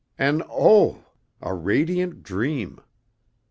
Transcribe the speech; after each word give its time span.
And 0.17 0.41
oh! 0.49 1.03
A 1.43 1.53
radiant 1.53 2.23
dream! 2.23 2.79